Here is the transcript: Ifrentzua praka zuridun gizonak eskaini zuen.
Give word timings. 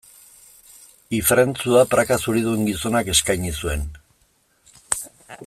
Ifrentzua 1.17 1.83
praka 1.91 2.17
zuridun 2.25 2.65
gizonak 2.71 3.13
eskaini 3.15 3.53
zuen. 3.63 3.87